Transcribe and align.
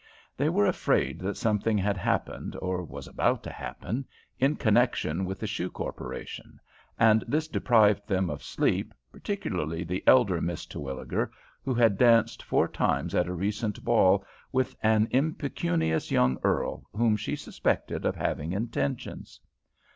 They 0.35 0.49
were 0.49 0.65
afraid 0.65 1.19
that 1.19 1.37
something 1.37 1.77
had 1.77 1.95
happened, 1.95 2.55
or 2.59 2.83
was 2.83 3.07
about 3.07 3.43
to 3.43 3.51
happen, 3.51 4.05
in 4.39 4.55
connection 4.55 5.25
with 5.25 5.39
the 5.39 5.45
shoe 5.45 5.69
corporation; 5.69 6.59
and 6.97 7.23
this 7.27 7.47
deprived 7.47 8.07
them 8.07 8.27
of 8.27 8.41
sleep, 8.41 8.95
particularly 9.11 9.83
the 9.83 10.03
elder 10.07 10.41
Miss 10.41 10.65
Terwilliger, 10.65 11.29
who 11.63 11.75
had 11.75 11.99
danced 11.99 12.41
four 12.41 12.67
times 12.67 13.13
at 13.13 13.27
a 13.27 13.33
recent 13.35 13.83
ball 13.85 14.25
with 14.51 14.75
an 14.81 15.07
impecunious 15.11 16.09
young 16.09 16.39
earl, 16.43 16.83
whom 16.93 17.15
she 17.15 17.35
suspected 17.35 18.03
of 18.03 18.15
having 18.15 18.53
intentions. 18.53 19.39